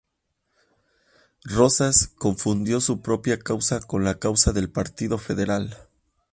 Rosas 1.45 2.07
confundió 2.17 2.81
su 2.81 3.03
propia 3.03 3.37
causa 3.37 3.79
con 3.81 4.03
la 4.03 4.17
causa 4.17 4.51
del 4.51 4.71
partido 4.71 5.19
federal. 5.19 5.77